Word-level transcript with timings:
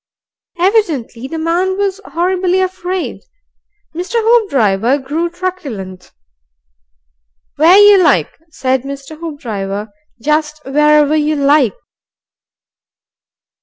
Evidently 0.57 1.27
the 1.27 1.37
man 1.37 1.77
was 1.77 2.01
horribly 2.05 2.59
afraid. 2.59 3.21
Mr. 3.93 4.15
Hoopdriver 4.15 4.97
grew 4.97 5.29
truculent. 5.29 6.11
"Where 7.57 7.77
you 7.77 8.01
like," 8.03 8.31
said 8.49 8.81
Mr. 8.81 9.19
Hoopdriver, 9.19 9.89
"jest 10.19 10.59
wherever 10.65 11.15
you 11.15 11.35
like." 11.35 11.75